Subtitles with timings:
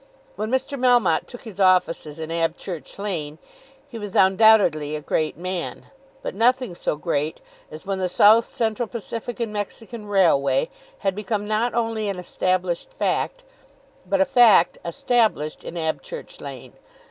[0.35, 0.79] When Mr.
[0.79, 3.37] Melmotte took his offices in Abchurch Lane,
[3.87, 5.91] he was undoubtedly a great man,
[6.23, 7.39] but nothing so great
[7.69, 10.71] as when the South Central Pacific and Mexican Railway
[11.05, 13.43] had become not only an established fact,
[14.09, 16.73] but a fact established in Abchurch Lane.